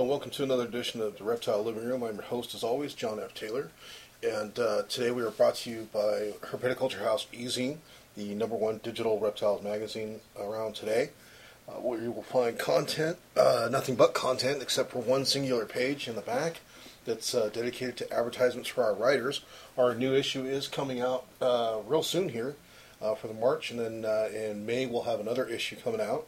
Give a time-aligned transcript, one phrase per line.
[0.00, 2.02] and welcome to another edition of the Reptile Living Room.
[2.02, 3.32] I'm your host, as always, John F.
[3.32, 3.70] Taylor,
[4.24, 7.76] and uh, today we are brought to you by Herpetoculture House eZine,
[8.16, 11.10] the number one digital reptiles magazine around today,
[11.68, 16.08] uh, where you will find content, uh, nothing but content, except for one singular page
[16.08, 16.60] in the back
[17.04, 19.42] that's uh, dedicated to advertisements for our writers.
[19.78, 22.56] Our new issue is coming out uh, real soon here
[23.00, 24.04] uh, for the March, and then
[24.34, 26.26] in May we'll have another issue coming out,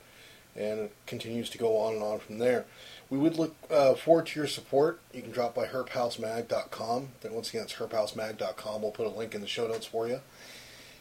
[0.59, 2.66] and it continues to go on and on from there.
[3.09, 5.01] We would look uh, forward to your support.
[5.12, 7.09] You can drop by herphousemag.com.
[7.20, 8.82] Then once again, it's herphousemag.com.
[8.82, 10.21] We'll put a link in the show notes for you.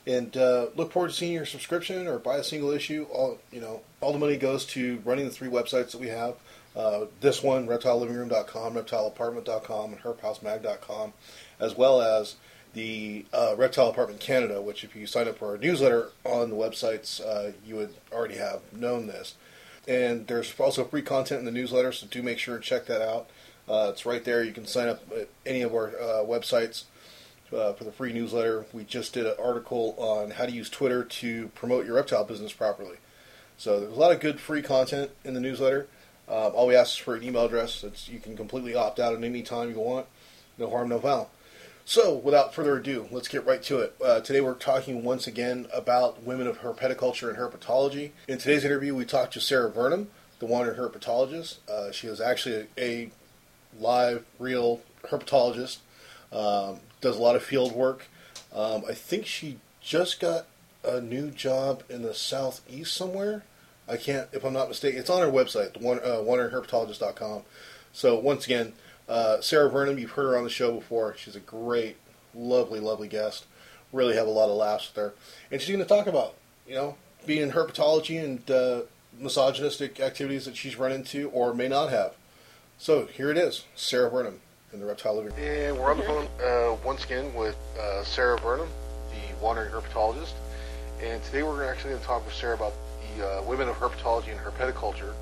[0.08, 3.08] And uh, look forward to seeing your subscription or buy a single issue.
[3.12, 6.36] All you know, all the money goes to running the three websites that we have.
[6.76, 11.14] Uh, this one, reptilelivingroom.com, reptileapartment.com, and herphousemag.com,
[11.60, 12.36] as well as
[12.76, 16.56] the uh, Reptile Apartment Canada, which if you sign up for our newsletter on the
[16.56, 19.36] websites, uh, you would already have known this.
[19.88, 23.02] And there's also free content in the newsletter, so do make sure to check that
[23.02, 23.30] out.
[23.68, 24.44] Uh, it's right there.
[24.44, 26.84] You can sign up at any of our uh, websites
[27.56, 28.66] uh, for the free newsletter.
[28.74, 32.52] We just did an article on how to use Twitter to promote your reptile business
[32.52, 32.98] properly.
[33.58, 35.88] So there's a lot of good free content in the newsletter.
[36.28, 37.84] Um, all we ask is for an email address.
[37.84, 40.08] It's, you can completely opt out at any time you want.
[40.58, 41.30] No harm, no foul.
[41.88, 43.96] So, without further ado, let's get right to it.
[44.04, 48.10] Uh, today we're talking once again about women of herpetoculture and herpetology.
[48.28, 51.58] In today's interview, we talked to Sarah Burnham, the wandering herpetologist.
[51.70, 53.12] Uh, she is actually a, a,
[53.80, 55.78] live, real herpetologist,
[56.34, 58.08] um, does a lot of field work.
[58.52, 60.48] Um, I think she just got
[60.84, 63.44] a new job in the southeast somewhere.
[63.88, 65.00] I can't, if I'm not mistaken.
[65.00, 67.44] It's on her website, the one, uh, wanderingherpetologist.com.
[67.94, 68.74] So, once again,
[69.08, 71.16] uh, Sarah Burnham, you've heard her on the show before.
[71.18, 71.98] She's a great,
[72.34, 73.46] lovely, lovely guest.
[73.94, 75.14] Really have a lot of laughs with her.
[75.52, 76.34] And she's going to talk about,
[76.68, 76.96] you know,
[77.26, 78.82] being in herpetology and uh,
[79.20, 82.16] misogynistic activities that she's run into or may not have.
[82.78, 84.42] So here it is, Sarah Burnham
[84.74, 85.46] in the Reptile Living Room.
[85.46, 88.68] And we're on the phone uh, once again with uh, Sarah Burnham,
[89.12, 90.34] the wandering herpetologist.
[91.02, 92.74] And today we're actually going to talk with Sarah about
[93.16, 95.14] the uh, women of herpetology and herpetoculture,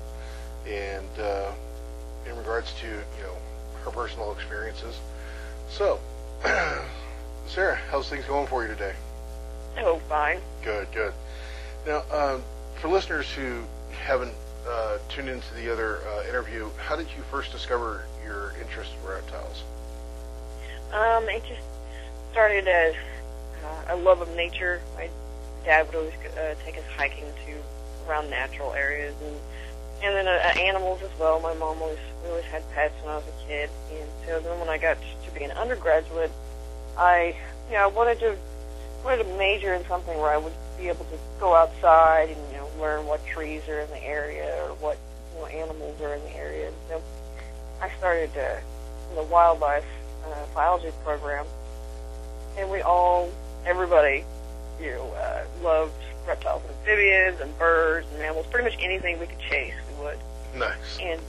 [0.66, 1.52] and uh,
[2.26, 3.36] in regards to you know
[3.84, 4.98] her personal experiences.
[5.68, 6.00] So,
[7.46, 8.94] Sarah, how's things going for you today?
[9.78, 10.40] Oh, fine.
[10.62, 11.12] Good, good.
[11.86, 12.42] Now, um,
[12.80, 13.62] for listeners who
[13.92, 14.34] haven't
[14.68, 19.08] uh, tuned into the other uh, interview, how did you first discover your interest in
[19.08, 19.62] reptiles?
[20.92, 21.60] Um, it just
[22.32, 22.94] started as
[23.64, 24.80] uh, a love of nature.
[24.96, 25.08] My
[25.64, 29.36] dad would always uh, take us hiking to around natural areas and
[30.02, 31.40] and then uh, animals as well.
[31.40, 34.58] My mom always we always had pets when I was a kid, and so then
[34.58, 36.30] when I got to be an undergraduate,
[36.96, 37.36] I
[37.68, 38.36] you know I wanted to
[39.04, 42.58] wanted to major in something where I would be able to go outside and you
[42.58, 44.98] know learn what trees are in the area or what
[45.34, 46.68] you know animals are in the area.
[46.68, 47.02] And so
[47.80, 48.56] I started uh,
[49.14, 49.86] the wildlife
[50.26, 51.46] uh, biology program,
[52.58, 53.30] and we all
[53.66, 54.24] everybody
[54.80, 55.92] you know uh, loved
[56.26, 59.74] reptiles and amphibians and birds and mammals, pretty much anything we could chase,
[60.56, 60.98] Nice.
[61.00, 61.20] And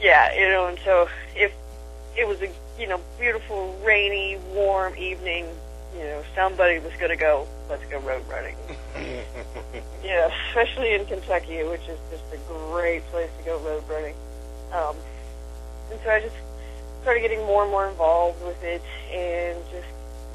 [0.00, 1.52] yeah, you know, and so if
[2.16, 5.46] it was a you know beautiful, rainy, warm evening,
[5.94, 7.46] you know, somebody was going to go.
[7.68, 8.56] Let's go road running.
[10.04, 14.14] yeah, especially in Kentucky, which is just a great place to go road running.
[14.72, 14.96] Um,
[15.90, 16.36] and so I just
[17.02, 19.86] started getting more and more involved with it, and just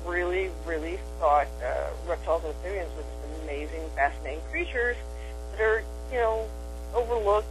[0.06, 4.98] really, really thought uh, reptiles and amphibians were just amazing, fascinating creatures
[5.52, 6.48] that are, you know,
[6.94, 7.48] overlooked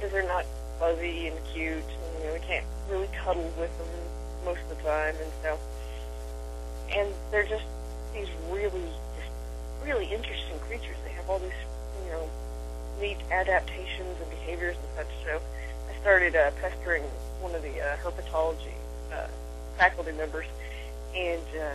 [0.00, 0.46] because they're not
[0.78, 1.76] fuzzy and cute.
[1.76, 3.88] And, you know, we can't really cuddle with them
[4.46, 5.58] most of the time, and so,
[6.90, 7.64] and they're just
[8.14, 8.88] these really,
[9.18, 9.30] just
[9.84, 10.96] really interesting creatures.
[11.04, 11.52] They have all these,
[12.06, 12.30] you know,
[12.98, 15.14] neat adaptations and behaviors and such.
[15.26, 15.40] So,
[15.90, 17.02] I started uh, pestering
[17.42, 18.72] one of the uh, herpetology
[19.12, 19.26] uh,
[19.76, 20.46] faculty members,
[21.14, 21.74] and uh,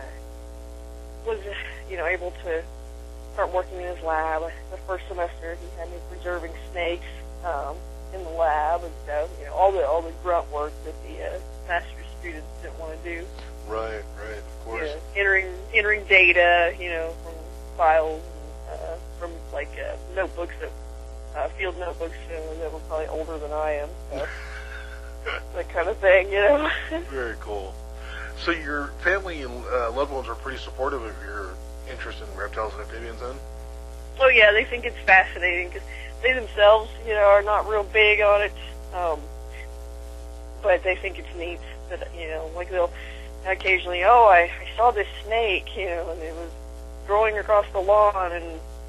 [1.24, 1.38] was,
[1.88, 2.62] you know, able to
[3.34, 4.42] start working in his lab.
[4.72, 7.06] The first semester, he had me preserving snakes
[7.44, 7.76] um,
[8.14, 9.30] in the lab and stuff.
[9.40, 11.38] You know, all the all the grunt work that the uh,
[11.68, 13.26] master's students didn't want to do.
[13.68, 14.80] Right, right, of course.
[14.82, 17.34] You know, entering entering data, you know, from
[17.76, 18.22] files,
[18.70, 20.70] and, uh, from like uh, notebooks that
[21.36, 23.88] uh, field notebooks uh, that were probably older than I am.
[24.10, 24.26] So,
[25.54, 26.70] that kind of thing, you know.
[27.10, 27.74] Very cool.
[28.38, 31.50] So your family and uh, loved ones are pretty supportive of your
[31.90, 33.36] interest in reptiles and amphibians, then?
[34.20, 35.82] Oh yeah, they think it's fascinating because
[36.22, 38.52] they themselves, you know, are not real big on it,
[38.94, 39.20] um,
[40.62, 41.60] but they think it's neat
[41.90, 42.90] that you know, like they'll
[43.46, 46.50] occasionally, oh, I, I saw this snake, you know, and it was
[47.06, 48.44] growing across the lawn, and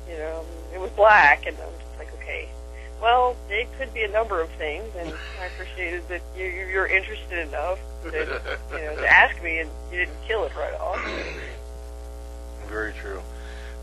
[0.10, 0.44] you know,
[0.74, 2.50] it was black, and I'm just like, okay,
[3.02, 7.48] well, it could be a number of things, and I appreciated that you, you're interested
[7.48, 8.42] enough to,
[8.72, 11.00] you know, to ask me, and you didn't kill it right off.
[12.68, 13.22] Very true.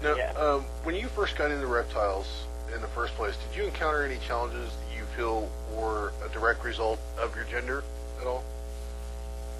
[0.03, 0.33] Now, Yeah.
[0.33, 2.27] um, when you first got into reptiles
[2.75, 6.65] in the first place, did you encounter any challenges that you feel were a direct
[6.65, 7.83] result of your gender
[8.21, 8.45] at all?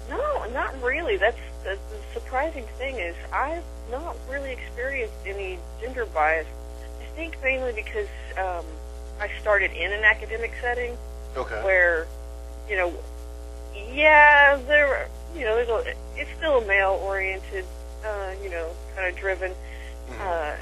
[0.09, 1.17] No, not really.
[1.17, 6.47] That's the, the surprising thing is I've not really experienced any gender bias.
[7.01, 8.07] I think mainly because
[8.37, 8.65] um,
[9.19, 10.97] I started in an academic setting
[11.37, 11.61] Okay.
[11.63, 12.07] where,
[12.69, 12.93] you know,
[13.91, 17.65] yeah, there, you know, there's a, it's still a male-oriented,
[18.05, 19.51] uh, you know, kind of driven
[20.21, 20.55] uh,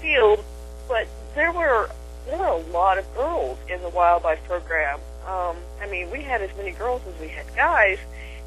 [0.00, 0.42] field,
[0.88, 1.90] but there were
[2.26, 5.00] there were a lot of girls in the wildlife program.
[5.26, 7.98] Um, I mean, we had as many girls as we had guys,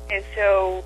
[0.10, 0.84] and so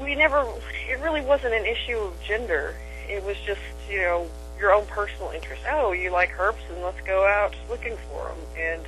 [0.00, 0.46] we never.
[0.88, 2.74] It really wasn't an issue of gender.
[3.08, 4.28] It was just you know
[4.58, 5.62] your own personal interest.
[5.70, 8.38] Oh, you like herps, and let's go out looking for them.
[8.56, 8.82] And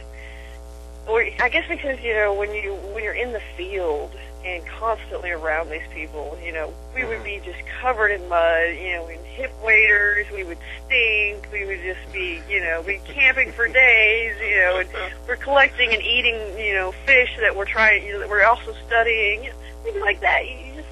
[1.07, 4.13] or I guess because you know when you when you're in the field
[4.45, 7.25] and constantly around these people, you know, we would mm-hmm.
[7.25, 11.81] be just covered in mud, you know, in hip waders, we would stink, we would
[11.83, 14.89] just be, you know, be camping for days, you know, and
[15.27, 18.75] we're collecting and eating, you know, fish that we're trying, you know, that we're also
[18.87, 20.49] studying, you know, things like that.
[20.49, 20.89] You you just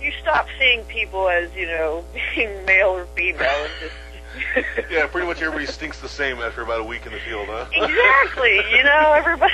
[0.00, 2.04] you stop seeing people as, you know,
[2.34, 3.94] being male or female and just
[4.90, 7.66] yeah, pretty much everybody stinks the same after about a week in the field, huh?
[7.72, 8.56] exactly.
[8.70, 9.52] You know, everybody,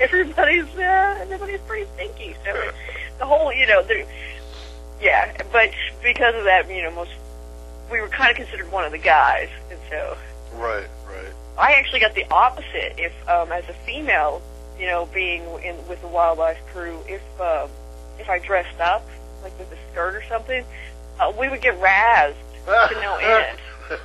[0.00, 2.36] everybody's, uh, everybody's pretty stinky.
[2.44, 2.70] So
[3.18, 4.06] the whole, you know, the,
[5.00, 5.36] yeah.
[5.52, 5.70] But
[6.02, 7.12] because of that, you know, most
[7.90, 10.16] we were kind of considered one of the guys, and so
[10.54, 11.32] right, right.
[11.58, 12.94] I actually got the opposite.
[12.98, 14.42] If um, as a female,
[14.78, 17.70] you know, being in with the wildlife crew, if um,
[18.18, 19.06] if I dressed up
[19.42, 20.64] like with a skirt or something,
[21.20, 22.34] uh, we would get razzed
[22.66, 23.58] to no end.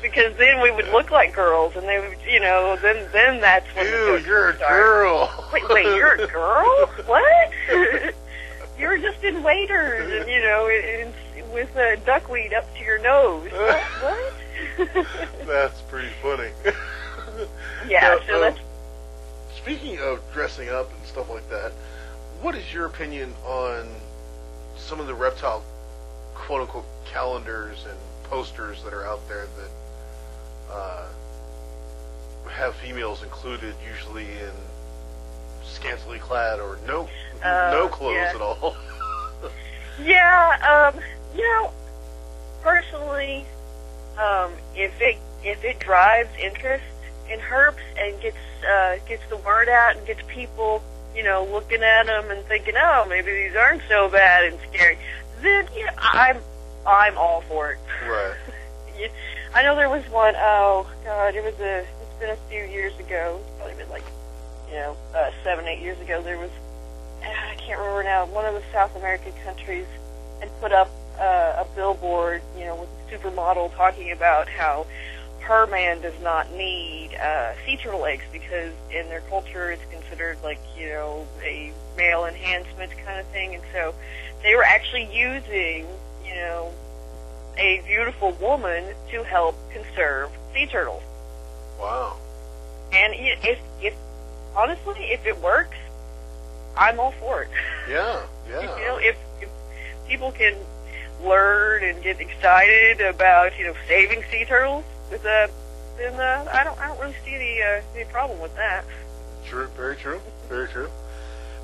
[0.00, 3.66] Because then we would look like girls, and they would, you know, then then that's
[3.76, 4.70] when the Ew, jokes you're a start.
[4.72, 5.44] girl.
[5.52, 6.88] Wait, wait, you're a girl?
[7.04, 7.50] What?
[8.78, 12.82] you were just in waders, and you know, in, in, with uh, duckweed up to
[12.82, 13.50] your nose.
[13.52, 13.82] What?
[13.84, 15.06] what?
[15.46, 16.48] That's pretty funny.
[17.86, 18.60] yeah, Now, so um, that's
[19.58, 21.72] Speaking of dressing up and stuff like that,
[22.40, 23.86] what is your opinion on
[24.76, 25.62] some of the reptile
[26.34, 31.06] quote unquote calendars and posters that are out there that uh,
[32.50, 34.52] have females included, usually in
[35.62, 37.08] scantily clad or no
[37.42, 38.32] Uh, no clothes yeah.
[38.34, 38.76] at all?
[40.02, 41.00] Yeah, um,
[41.36, 41.70] you know,
[42.62, 43.44] personally,
[44.18, 46.82] um, if it if it drives interest
[47.30, 48.36] in herps and gets
[48.68, 50.82] uh, gets the word out and gets people,
[51.14, 54.98] you know, looking at them and thinking, oh, maybe these aren't so bad and scary,
[55.44, 56.38] then yeah, I'm
[56.86, 57.78] I'm all for it.
[58.06, 58.34] right.
[58.98, 59.10] You-
[59.52, 62.96] I know there was one oh God, it was a, it's been a few years
[62.98, 63.40] ago.
[63.40, 64.04] It's probably been like,
[64.68, 66.22] you know, uh, seven, eight years ago.
[66.22, 66.50] There was,
[67.22, 69.86] ah, I can't remember now, one of the South American countries
[70.40, 74.86] and put up uh, a billboard, you know, with a supermodel talking about how
[75.44, 80.38] her man does not need uh, sea turtle eggs because in their culture it's considered
[80.42, 83.54] like, you know, a male enhancement kind of thing.
[83.54, 83.94] And so
[84.42, 85.86] they were actually using,
[86.24, 86.72] you know,
[87.58, 91.02] a beautiful woman to help conserve sea turtles.
[91.78, 92.16] Wow.
[92.92, 93.94] And if, if
[94.56, 95.76] honestly, if it works,
[96.76, 97.50] I'm all for it.
[97.88, 98.22] Yeah.
[98.46, 98.60] Yeah.
[98.60, 99.48] You know, if, if
[100.06, 100.54] people can
[101.24, 104.84] learn and get excited about you know saving sea turtles,
[105.14, 105.46] with uh,
[105.96, 108.84] then uh, I don't I don't really see any uh, any problem with that.
[109.46, 110.90] True, very true, very true.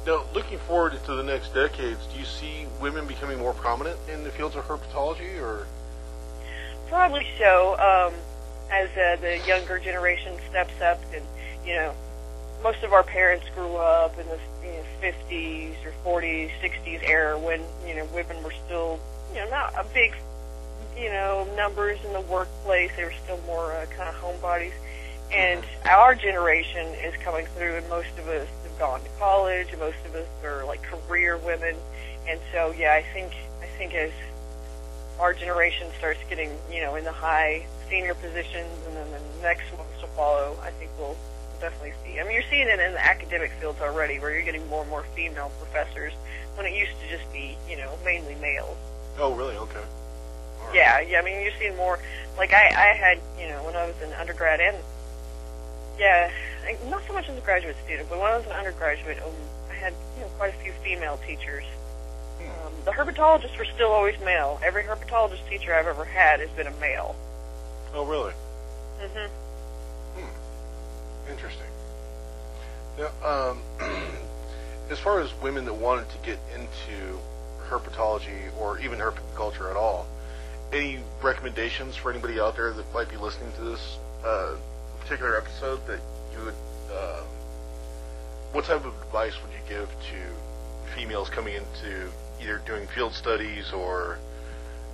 [0.07, 4.25] Now, looking forward to the next decades, do you see women becoming more prominent in
[4.25, 5.67] the fields of herpetology, or
[6.89, 7.73] Probably so.
[7.79, 8.15] Um,
[8.71, 11.25] as uh, the younger generation steps up, and
[11.67, 11.93] you know,
[12.63, 17.37] most of our parents grew up in the you know, 50s or 40s, 60s era
[17.37, 19.01] when you know women were still
[19.35, 20.15] you know not a big
[21.01, 22.91] you know numbers in the workplace.
[22.97, 24.73] They were still more uh, kind of homebodies.
[25.33, 29.79] And our generation is coming through, and most of us have gone to college, and
[29.79, 31.77] most of us are like career women.
[32.29, 34.11] And so, yeah, I think I think as
[35.21, 39.73] our generation starts getting, you know, in the high senior positions, and then the next
[39.77, 41.17] ones to follow, I think we'll
[41.61, 42.19] definitely see.
[42.19, 44.91] I mean, you're seeing it in the academic fields already, where you're getting more and
[44.91, 46.13] more female professors,
[46.57, 48.77] when it used to just be, you know, mainly males.
[49.19, 49.57] oh, really?
[49.57, 49.85] Okay.
[50.73, 51.21] Yeah, yeah.
[51.21, 51.99] I mean, you're seeing more.
[52.39, 54.77] Like I, I had, you know, when I was an undergrad and
[55.99, 56.31] yeah,
[56.89, 59.33] not so much as a graduate student, but when I was an undergraduate, um,
[59.71, 61.65] I had, you know, quite a few female teachers.
[62.41, 64.59] Um, the herpetologists were still always male.
[64.63, 67.15] Every herpetologist teacher I've ever had has been a male.
[67.93, 68.33] Oh, really?
[68.99, 69.27] hmm
[71.29, 71.67] Interesting.
[72.99, 73.63] Now, um,
[74.91, 77.19] as far as women that wanted to get into
[77.69, 80.07] herpetology or even herpetoculture at all,
[80.73, 84.55] any recommendations for anybody out there that might be listening to this uh,
[85.01, 86.01] particular episode that
[86.33, 86.55] you would,
[86.93, 87.23] uh,
[88.53, 92.11] what type of advice would you give to females coming into
[92.41, 94.19] either doing field studies or,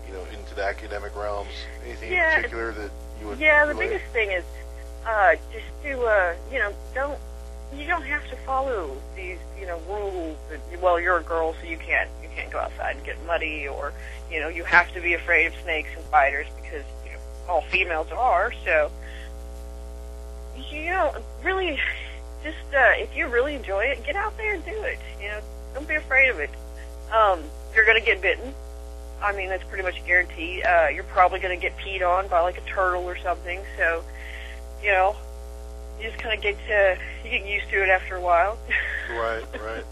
[0.06, 1.52] you know, into the academic realms?
[1.84, 2.90] Anything Yeah, in particular that
[3.20, 4.44] you would Yeah, the biggest thing is
[5.06, 7.18] uh, just to uh, you know don't
[7.74, 10.36] you don't have to follow these you know rules.
[10.50, 13.66] That, well, you're a girl, so you can't you can't go outside and get muddy,
[13.66, 13.92] or
[14.30, 17.18] you know you have to be afraid of snakes and spiders because you know
[17.48, 18.52] all females are.
[18.64, 18.90] So
[20.70, 21.78] you know really
[22.42, 24.98] just uh, if you really enjoy it, get out there and do it.
[25.20, 25.40] You know,
[25.74, 26.50] don't be afraid of it.
[27.12, 27.42] Um,
[27.74, 28.54] you're gonna get bitten.
[29.22, 30.64] I mean, that's pretty much guaranteed.
[30.64, 33.60] Uh, you're probably going to get peed on by like a turtle or something.
[33.76, 34.04] So,
[34.82, 35.16] you know,
[35.98, 38.58] you just kind of get to you get used to it after a while.
[39.08, 39.84] Right, right.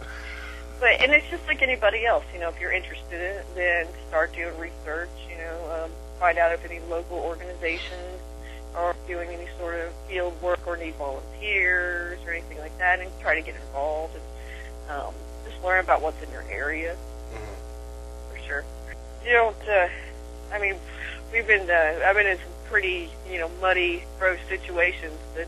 [0.80, 2.24] but and it's just like anybody else.
[2.34, 5.08] You know, if you're interested in it, then start doing research.
[5.30, 8.18] You know, um, find out if any local organizations
[8.74, 13.08] are doing any sort of field work or need volunteers or anything like that, and
[13.20, 15.14] try to get involved and um,
[15.48, 16.96] just learn about what's in your area
[17.32, 18.32] Mhm.
[18.32, 18.64] for sure.
[19.24, 19.68] You don't.
[19.68, 19.88] Uh,
[20.52, 20.74] I mean,
[21.32, 21.70] we've been.
[21.70, 25.46] Uh, I've been in some pretty, you know, muddy, gross situations that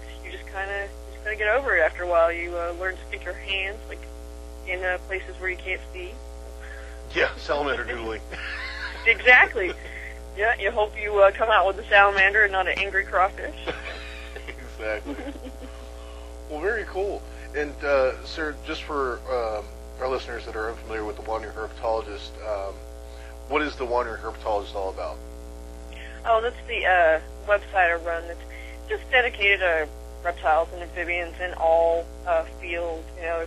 [0.56, 2.32] kind of just kind of get over it after a while.
[2.32, 4.00] You uh, learn to stick your hands like
[4.66, 6.12] in uh, places where you can't see.
[7.14, 8.20] Yeah, salamander noodling.
[9.06, 9.72] Exactly.
[10.36, 10.56] yeah.
[10.58, 13.54] You hope you uh, come out with a salamander and not an angry crawfish.
[14.48, 15.14] exactly.
[16.50, 17.22] well, very cool.
[17.54, 19.64] And, uh, sir, just for um,
[20.00, 22.74] our listeners that are unfamiliar with the wandering herpetologist, um,
[23.46, 25.18] what is the wandering herpetologist all about?
[26.24, 28.24] Oh, that's the uh, website I run.
[28.24, 28.40] It's
[28.88, 29.88] just dedicated to
[30.24, 33.06] reptiles and amphibians in all uh, fields.
[33.16, 33.46] You know,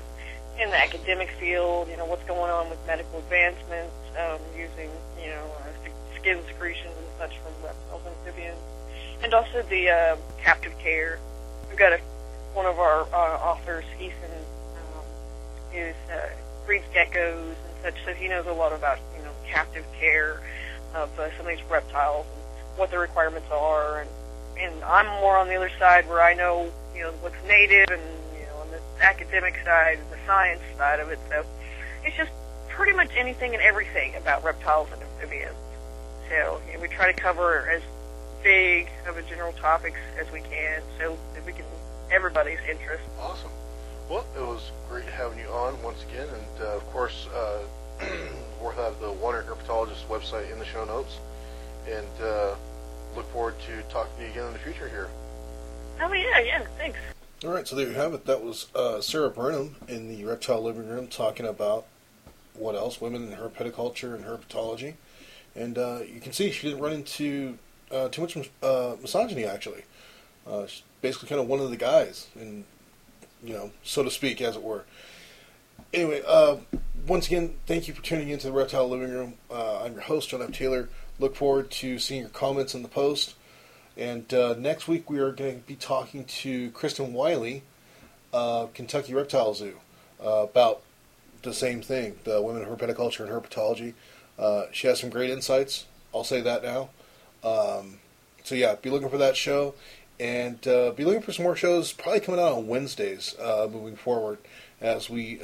[0.59, 4.89] in the academic field, you know what's going on with medical advancements, um, using
[5.21, 8.59] you know uh, skin secretions and such from reptiles and amphibians,
[9.23, 11.19] and also the uh, captive care.
[11.69, 11.99] We've got a,
[12.53, 14.31] one of our uh, authors, Ethan,
[14.95, 16.19] um, uh,
[16.65, 20.41] breeds geckos and such, so he knows a lot about you know captive care
[20.93, 24.09] of uh, some of these reptiles and what the requirements are, and
[24.59, 28.01] and I'm more on the other side where I know you know what's native and
[28.39, 31.19] you know on the academic side and the science side of it.
[31.29, 31.45] So
[32.03, 32.31] it's just
[32.69, 35.55] pretty much anything and everything about reptiles and amphibians.
[36.29, 37.81] So you know, we try to cover as
[38.43, 41.65] big of a general topics as we can, so that we can
[42.11, 43.03] everybody's interest.
[43.19, 43.51] Awesome.
[44.09, 47.59] Well, it was great having you on once again, and uh, of course, uh,
[48.61, 51.17] we'll have the wandering herpetologist website in the show notes,
[51.87, 52.55] and uh,
[53.15, 55.09] look forward to talking to you again in the future here.
[56.01, 56.97] Oh yeah, yeah, thanks.
[57.43, 58.25] All right, so there you have it.
[58.25, 61.85] That was uh, Sarah Burnham in the Reptile Living Room talking about
[62.53, 64.95] what else, women in herpetoculture and herpetology.
[65.55, 67.57] And uh, you can see she didn't run into
[67.91, 69.83] uh, too much uh, misogyny, actually.
[70.45, 72.65] Uh, she's basically kind of one of the guys, and
[73.43, 74.83] you know, so to speak, as it were.
[75.93, 76.57] Anyway, uh,
[77.07, 79.33] once again, thank you for tuning into the Reptile Living Room.
[79.49, 80.51] Uh, I'm your host, John F.
[80.51, 80.89] Taylor.
[81.19, 83.35] Look forward to seeing your comments in the post.
[83.97, 87.63] And uh, next week we are going to be talking to Kristen Wiley,
[88.33, 89.75] uh, Kentucky Reptile Zoo,
[90.23, 90.81] uh, about
[91.41, 93.93] the same thing, the women in herpetoculture and herpetology.
[94.37, 95.85] Uh, she has some great insights.
[96.13, 96.89] I'll say that now.
[97.43, 97.99] Um,
[98.45, 99.75] so yeah, be looking for that show,
[100.19, 101.91] and uh, be looking for some more shows.
[101.91, 104.37] Probably coming out on Wednesdays moving forward
[104.79, 105.41] as we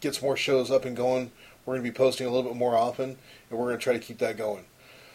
[0.00, 1.32] get some more shows up and going.
[1.66, 3.16] We're going to be posting a little bit more often,
[3.50, 4.64] and we're going to try to keep that going.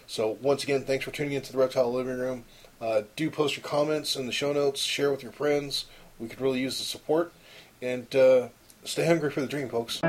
[0.07, 2.45] So once again, thanks for tuning into the Reptile Living Room.
[2.79, 4.81] Uh, do post your comments in the show notes.
[4.81, 5.85] Share with your friends.
[6.17, 7.33] We could really use the support.
[7.81, 8.47] And uh,
[8.83, 10.01] stay hungry for the dream, folks.